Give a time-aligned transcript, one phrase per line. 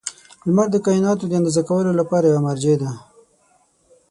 [0.45, 2.91] •لمر د کایناتو د اندازه کولو لپاره یوه مرجع ده.